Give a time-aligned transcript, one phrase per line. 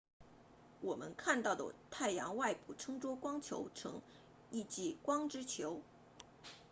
[0.81, 4.01] 我们看到的太阳外部称作光球层
[4.49, 5.79] 意即光之球